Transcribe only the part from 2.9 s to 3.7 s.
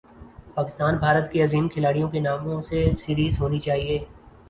series ہونی